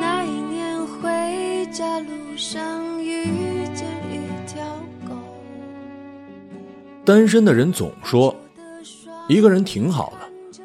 [0.00, 3.24] 那一年回家路上遇
[3.74, 4.64] 见一条
[5.08, 5.14] 狗。
[7.04, 8.34] 单身的人总说，
[9.28, 10.62] 一个人挺好的，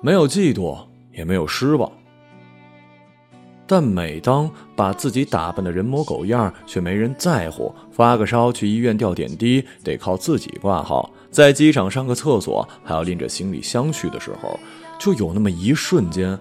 [0.00, 0.78] 没有嫉妒，
[1.12, 1.90] 也没有失望。
[3.66, 14.58] 但每当把自己打扮的人模狗样，却没人在乎，发个烧去医院吊点滴，得靠自己挂号，在机场上个厕所还要拎着行李箱去的时候，
[14.98, 16.38] 就有那么一瞬间，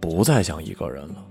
[0.00, 1.24] 不再像一个人了。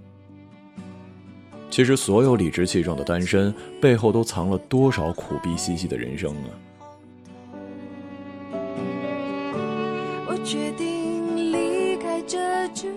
[1.70, 6.50] 其实，所有理直气壮的单身背后，都藏了多少苦逼兮兮的人生啊！
[10.28, 12.90] 我决定离开这句。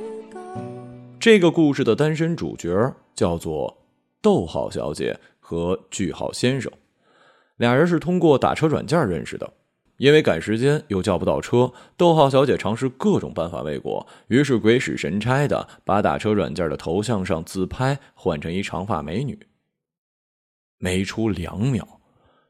[1.24, 3.78] 这个故事的单身主角叫做
[4.20, 6.70] 逗号小姐和句号先生，
[7.56, 9.51] 俩人是通过打车软件认识的。
[9.96, 19.46] 因为赶时间又叫不到车，逗号小姐尝试各种办法未果，于是鬼使神差的把打车软件的头像上自拍换成一长发美女。
[20.77, 22.02] 没出两秒，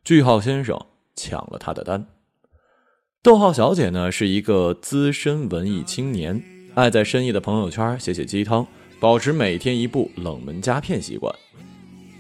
[0.03, 0.77] 句号先生
[1.15, 2.09] 抢了她的单。
[3.23, 6.54] 逗号小姐呢是一个资深文艺青年。
[6.75, 8.67] 爱在深夜的朋友圈写写鸡汤，
[8.99, 11.33] 保持每天一部冷门佳片习惯。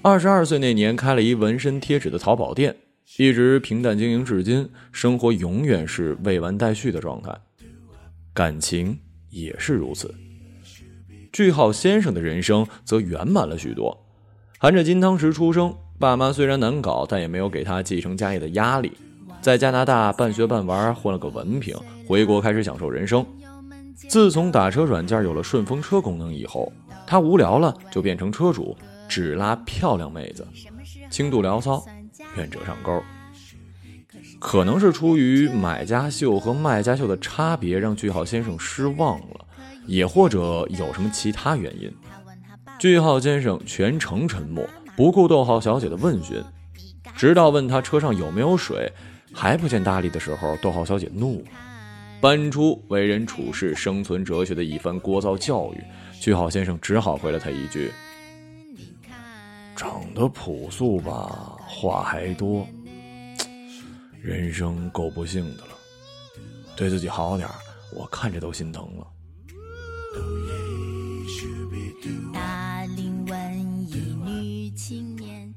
[0.01, 2.77] 二十二岁那年开了一纹身贴纸的淘宝店，
[3.19, 7.37] 一直平淡经营至今，生活永远是未完待续的状态，
[8.33, 8.97] 感情
[9.29, 10.15] 也是如此。
[11.33, 14.07] 句号先生的人生则圆满了许多，
[14.59, 18.93] 含着金汤匙出生，爸妈虽然难搞，但也没有给他继承家业的压力。
[19.41, 23.27] 在加拿大半学半玩混了个文凭，回国开始享受人生。
[24.09, 26.73] 自从打车软件有了顺风车功能以后，
[27.07, 28.77] 他无聊了就变成车主，
[29.09, 30.47] 只拉漂亮妹子，
[31.11, 31.85] 轻度聊骚，
[32.37, 33.03] 愿者上钩。
[34.39, 39.47] 可能是出于买家秀和卖家秀的差别，让句号先生失望了，
[39.87, 41.91] 也或者有什么其他原因。
[42.79, 44.65] 句号先生全程沉默，
[44.97, 46.43] 不顾逗号小姐的问询，
[47.17, 48.93] 直到问他车上有没有水，
[49.33, 51.47] 还不见搭理的时候，逗号小姐怒了。
[52.25, 55.85] 搬出为人处事、生存哲学的一番聒噪教育，
[56.19, 57.93] 句号先生只好回了他一句
[59.77, 62.67] ：“长得朴素吧，话还多，
[64.23, 65.77] 人生够不幸的了。
[66.75, 67.47] 对自己好点
[67.95, 69.07] 我看着都心疼了。”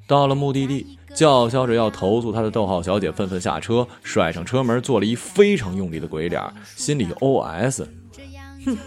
[0.05, 0.99] 到了目的地。
[1.17, 7.87] 叫嚣着要投诉他的逗号小姐纷纷下车，甩上车门，做了一非常用力的鬼脸，心里 OS：“
[8.63, 8.77] 哼，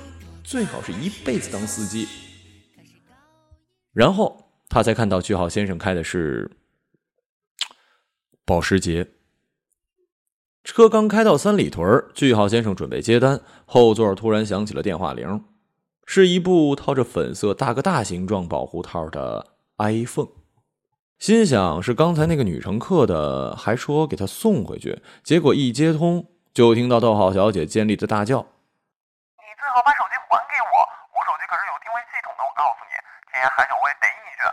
[0.44, 2.06] 最好是一辈子当司机。”
[3.92, 6.48] 然后他才看到句号先生开的是
[8.44, 9.08] 保时捷。
[10.62, 15.42] 车刚开到三里屯，句号先生准备接单，后座突然响起了电话铃，
[16.06, 19.48] 是一部套着粉色大哥大形状保护套的
[19.78, 20.28] iPhone。
[21.20, 25.02] 心想是刚才那个女乘客的，还说给她送回去。
[25.22, 28.38] 结果一接通，就听到逗号小姐尖利的大叫
[29.36, 30.80] ：“你最好把手机还给我！
[31.12, 32.96] 我手机可是有定位系统的，我告诉你，
[33.30, 34.48] 今天韩小薇逮你去！”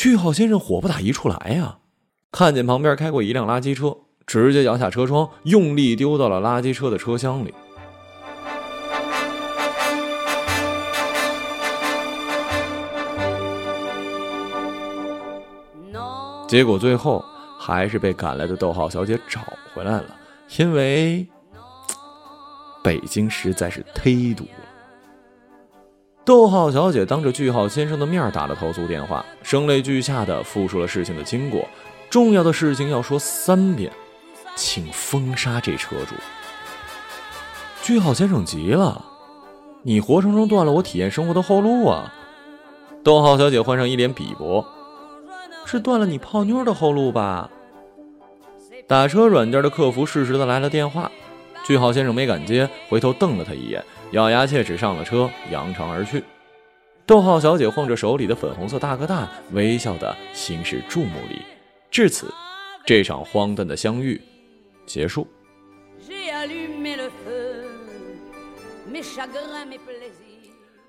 [0.00, 1.80] 句号先生火不打一处来呀，
[2.32, 7.54] 看见旁边开过一辆垃圾车，直接摇下车窗，用力丢到了垃圾车的车厢里。
[16.50, 17.24] 结果最后
[17.56, 19.40] 还是被赶来的逗号小姐找
[19.72, 20.16] 回来了，
[20.56, 21.24] 因为
[22.82, 24.66] 北京实在是忒堵了。
[26.24, 31.64] 逗号小姐当着句号先生的面打了投诉电话，声泪俱下的复述了事情的经过，
[32.10, 33.92] 重要的事情要说三遍，
[34.56, 36.16] 请封杀这车主。
[37.80, 39.04] 句号先生急了
[39.84, 42.12] ：“你活生生断了我体验生活的后路啊！”
[43.04, 44.66] 逗号小姐换上一脸鄙薄。
[45.70, 47.48] 是断了你泡妞的后路吧？
[48.88, 51.08] 打车软件的客服适时的来了电话，
[51.64, 53.80] 句号先生没敢接，回头瞪了他一眼，
[54.10, 56.24] 咬牙切齿上了车，扬长而去。
[57.06, 61.40] 逗号小姐晃着手里的粉红色大哥大，微笑的行驶注目礼。
[61.88, 62.34] 至此，
[62.84, 64.20] 这场荒诞的相遇
[64.86, 65.24] 结束。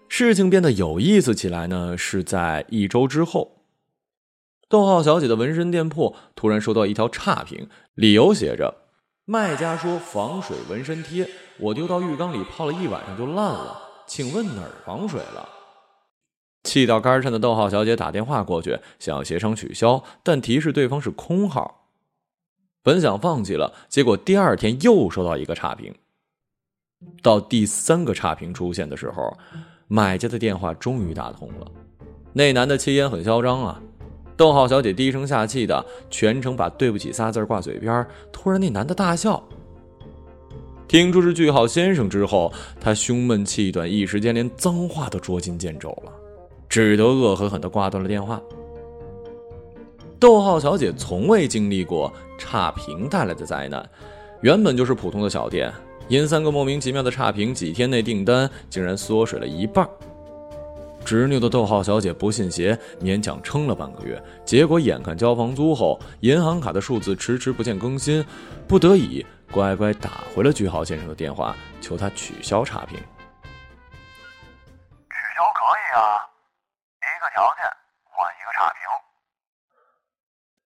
[0.09, 3.60] 事情变得有意思起来呢，是在一周之后。
[4.71, 8.73] 逗号小姐的纹身店铺突然收到一条差评，理由写着
[9.27, 11.27] ：“卖家说防水纹身贴，
[11.59, 13.77] 我丢到浴缸里泡了一晚上就烂了，
[14.07, 15.49] 请问哪儿防水了？”
[16.63, 21.89] 气到肝颤的逗号小姐打电话过去，想要协商取消，但提示对方是空号。
[22.81, 25.93] 本想放弃了，结果第二天又收到一个差评。
[27.21, 29.37] 到第三个差评出现的时候，
[29.89, 31.69] 买家的电话终于打通了。
[32.31, 33.81] 那男的气焰很嚣张啊！
[34.41, 38.03] 逗号小姐低声下气的，全程把“对不起”仨字挂嘴边。
[38.31, 39.39] 突然，那男的大笑，
[40.87, 46.11] 听出是句号先生之后，他胸闷气短，一时间连脏话都捉襟见肘了，
[46.67, 48.41] 只得恶狠狠的挂断了电话。
[50.19, 53.87] 逗号小姐从未经历过差评带来的灾难，
[54.41, 55.71] 原本就是普通的小店。
[56.07, 59.87] 因三个莫名其妙的差评，几天内订单竟然缩水了一半。
[61.05, 64.21] 执拗的逗号小姐不信邪，勉强撑了半个月。
[64.45, 68.25] 结果眼看交房租后，银行卡的数字迟迟不见更新，
[68.67, 72.97] 不得已乖乖打回了句号先生的电话，求他取消差评。
[72.97, 73.03] 取
[75.35, 76.23] 消可以啊，
[76.99, 77.65] 一个条件
[78.03, 78.79] 换一个差评。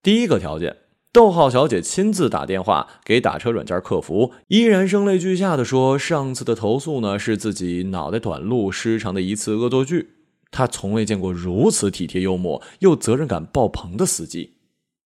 [0.03, 0.77] 第一个条件。
[1.11, 10.14] 逗号小姐亲自打电话给打车软件客服，依然声泪俱下的说：“上次的投诉呢，是自己脑袋短路失常的一次恶作剧。
[10.55, 14.53] 他从未见过如此体贴幽默又责任感爆棚的司机，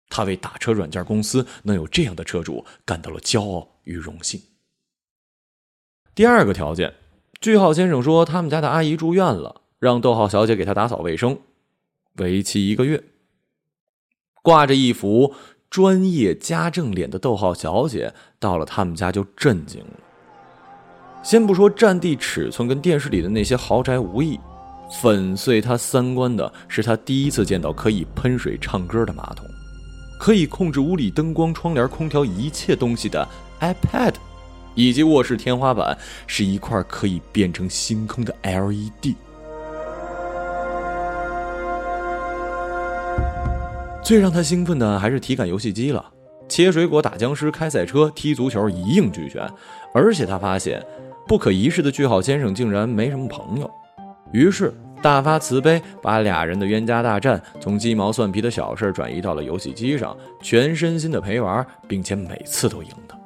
[0.08, 4.40] 他为打车软件公司能有这样的车主感到了骄傲与荣幸。”
[6.14, 6.94] 第二个条件，
[7.42, 11.40] 句号先生说他们家的阿姨住院了，让逗号小姐给他打扫卫生，
[12.18, 13.04] 为期一个月。
[14.44, 15.34] 挂着一幅。
[15.70, 20.00] 专业家政脸的逗号小姐到了他们家就震惊了。
[21.22, 24.40] 先不说占地尺寸跟电视里的那些豪宅无异，
[24.90, 29.46] 粉碎他三观的是他第一次见到可以喷水唱歌的马桶，
[30.20, 33.28] 可以控制屋里灯光、窗帘、空调一切东西的
[33.62, 34.14] iPad，
[34.74, 39.16] 以及卧室天花板是一块可以变成星空的 LED。
[44.04, 46.04] 最让他兴奋的还是体感游戏机了，
[46.48, 49.48] 切水果、打僵尸、开赛车、踢足球，一应俱全。
[49.94, 50.84] 而且他发现，
[51.28, 53.70] 不可一世的句号先生竟然没什么朋友，
[54.32, 63.18] 于是大发慈悲，把俩人的冤家大战从鸡毛蒜皮的小事转移到了游戏机上，全身心的陪玩，并且每次都赢他。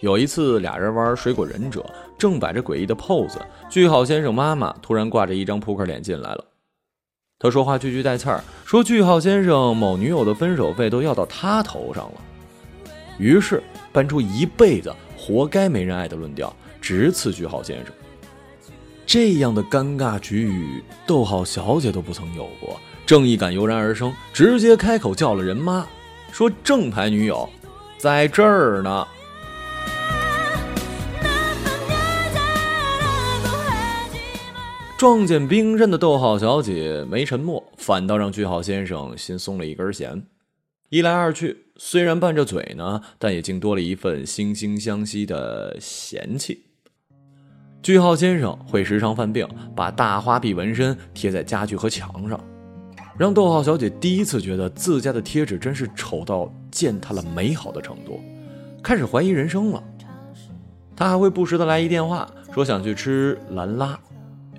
[0.00, 1.84] 有一次，俩人玩水果忍者，
[2.18, 3.38] 正摆着诡异的 pose，
[3.70, 6.44] 句号先生妈妈突然挂着一张扑克脸进来了。
[7.38, 12.20] 他说话句句带刺儿，说句号先生某女友的分手费都要到他头上了，
[13.18, 17.94] 于是搬出一辈子活该没人爱的论调，直刺句号先生。
[19.04, 25.86] 这样的尴尬局域，逗号小姐都不曾有过，正义感油然而生，直接开口叫了人妈，
[26.30, 27.48] 说正牌女友
[27.98, 29.06] 在这儿呢。
[34.96, 40.24] 撞见冰刃的逗号小姐没沉默，反倒让句号先生心松了一根弦。
[40.90, 46.66] 一来二去，虽然拌着嘴呢，但也竟多了一份惺惺相惜的嫌弃。
[47.82, 49.44] 句号先生会时常犯病，
[49.74, 52.38] 把大花臂纹身贴在家具和墙上，
[53.18, 58.20] 让逗号小姐第一次觉得自家的贴纸真是丑到践踏了美好的程度，
[58.84, 59.82] 开始怀疑人生了。
[60.94, 63.98] 他还会不时的来一电话，说想去吃兰拉。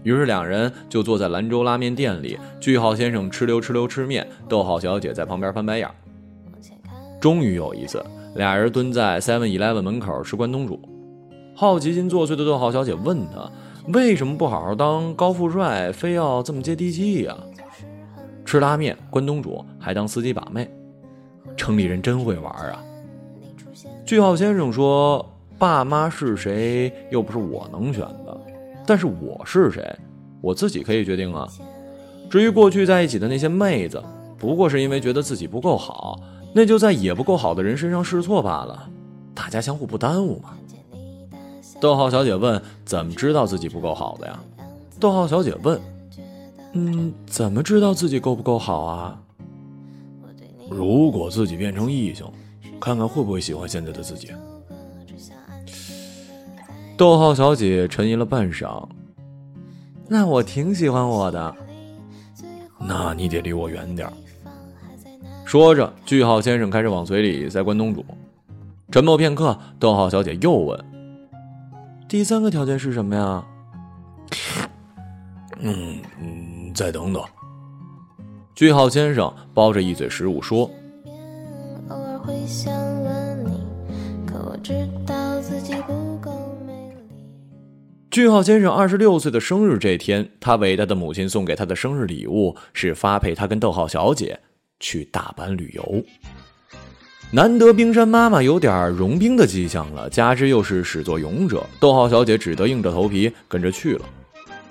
[0.03, 5.89] 于是两人就坐在兰州拉面店里，句号先生吃溜吃溜吃面，逗号小姐在旁边翻白眼。
[7.21, 8.03] 终于有一次，
[8.35, 10.77] 俩人蹲在 Seven Eleven 门口吃关东煮，
[11.55, 13.49] 好奇心作祟的逗号小姐问他
[13.93, 17.37] ：“为什么不好好当高富帅，非要这么接地气呀？
[18.43, 20.69] 吃拉面、关东煮还当司机把妹，
[21.55, 22.83] 城里人真会玩啊！”
[24.03, 25.23] 句号先生说
[25.59, 28.37] ：“爸妈是谁，又不是我能选的。”
[28.85, 29.95] 但是我是谁，
[30.41, 31.47] 我自己可以决定啊。
[32.29, 34.03] 至于过去在一起的那些妹子，
[34.39, 36.19] 不过是因为觉得自己不够好，
[36.51, 38.89] 那就在也不够好的人身上试错罢了。
[39.35, 40.49] 大家相互不耽误嘛。
[41.83, 44.39] 逗号小姐问：“怎么知道自己不够好的呀？”
[45.01, 45.77] 逗号小姐问
[46.71, 49.19] ：“嗯，怎么知道自己够不够好啊？”
[50.71, 52.25] 如果自己变成异性，
[52.79, 54.31] 看看会不会喜欢现在的自己。
[56.95, 58.87] 逗号小姐沉吟了半晌，
[60.07, 61.53] 那我挺喜欢我的，
[62.79, 64.09] 那你得离我远点
[65.43, 68.05] 说着，句号先生开始往嘴里塞关东煮。
[68.89, 70.79] 沉默片刻，逗号小姐又问
[72.13, 73.43] ：“第三个条件是什么呀？”
[75.57, 77.23] 嗯嗯，再等等。
[78.53, 80.69] 句号先生包着一嘴食物说。
[88.11, 94.39] 句号先生二十六岁的生日这天，他伟大的母亲送给他的生日礼物是发配他跟逗号小姐
[94.79, 96.03] 去大阪旅游。
[97.35, 104.05] 难得冰山妈妈有点融冰的迹象了，加之又是始作俑者，逗号小姐只得硬着头皮跟着去了。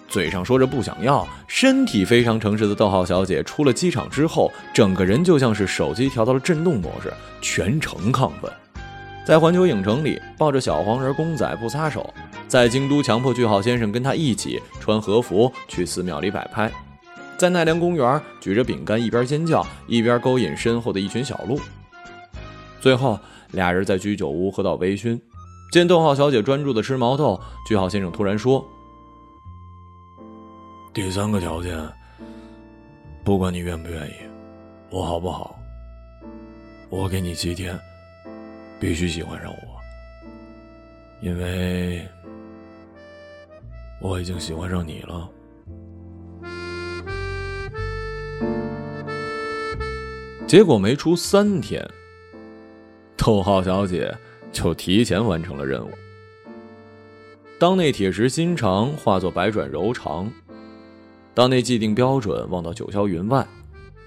[0.07, 8.49] 嘴上说着不想要，身体非常诚实的逗号小姐出了机场之后，整个人就像是手机调到了震动模式，全程亢奋。
[9.27, 12.15] 在环球影城里抱着小黄人公仔不撒手，
[12.47, 16.71] 在京都强迫句号先生跟他一起穿和服去寺庙里摆拍，
[17.37, 21.59] 在奈良公园举着饼干一边尖叫一边勾引身后的一群小鹿。
[22.83, 23.17] 最后
[23.53, 25.21] 俩人在居酒屋喝到微醺，
[25.71, 28.67] 见逗号小姐专注的吃毛豆，句号先生突然说。
[30.93, 31.79] 第三个条件，
[33.23, 34.15] 不管你愿不愿意，
[34.91, 35.57] 我好不好？
[36.91, 37.79] 我给你七天，
[38.81, 39.57] 必须喜欢上我，
[41.21, 42.05] 因为
[44.01, 45.29] 我已经喜欢上你了。
[50.49, 51.89] 结果没出三天，
[53.25, 54.13] 逗号小姐
[54.51, 55.91] 就提前完成了任务。
[57.57, 60.29] 当那铁石心肠化作百转柔肠。
[61.33, 63.47] 当那既定标准望到九霄云外，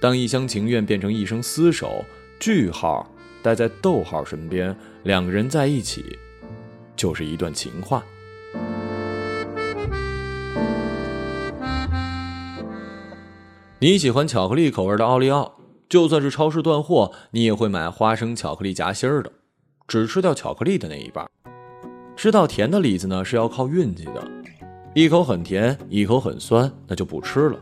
[0.01, 2.03] 当一厢情愿变成一生厮守，
[2.41, 3.09] 句号
[3.41, 6.19] 待在逗号身边，两个人在一起，
[6.97, 8.03] 就是一段情话。
[13.79, 15.57] 你喜欢巧克力口味的奥利奥，
[15.87, 19.31] 就算是超市断货，你也会买花生巧克力夹心儿的，
[19.87, 21.29] 只吃掉巧克力的那一半。
[22.15, 24.27] 吃到甜的李子呢，是要靠运气的。
[24.93, 27.59] 一口很甜，一口很酸，那就不吃了。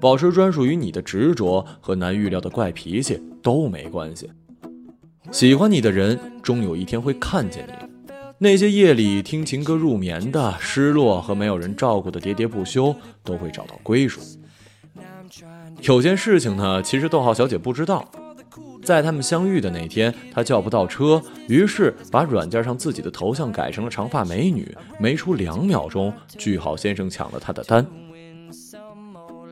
[0.00, 4.30] 保持专属于你的执着和难预料的怪脾气都没关系。
[5.30, 7.74] 喜欢你的人，终有一天会看见你。
[8.38, 14.20] 那些夜里听情歌入眠的、失落和没有人照顾的喋喋不休，都会找到归属。
[15.80, 18.06] 有件事情呢，其实逗号小姐不知道。
[18.82, 24.76] 在他们相遇的那天，她叫不到车，于是把软件上自己的头像改成了长发美女。
[24.98, 27.86] 没出两秒钟，句号先生抢了他的单。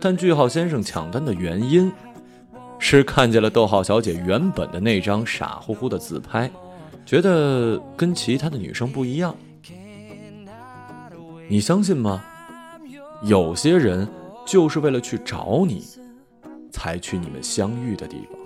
[0.01, 1.91] 但句号先生抢单的原因，
[2.79, 6.51] 是看见了逗号小姐原本的那张傻乎乎的自拍，
[7.07, 9.35] 觉得跟其他的女生不一样。
[11.49, 12.23] 你相信吗？
[13.23, 14.07] 有些人
[14.45, 15.83] 就是为了去找你，
[16.73, 18.42] 才去你们相遇的地方。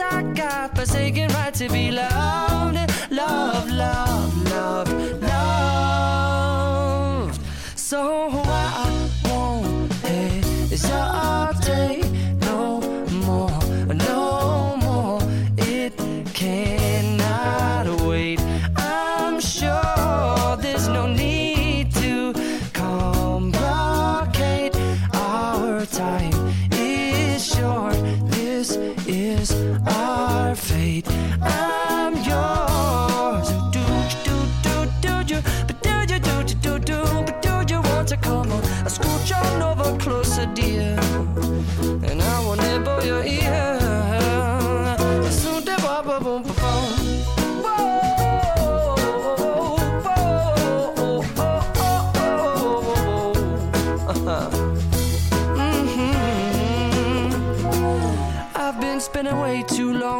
[0.00, 4.27] I got forsaken right to be loved, love, love.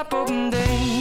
[0.00, 1.00] up open day.